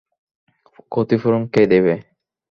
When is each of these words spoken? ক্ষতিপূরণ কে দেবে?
ক্ষতিপূরণ 0.91 1.41
কে 1.53 1.63
দেবে? 1.71 1.93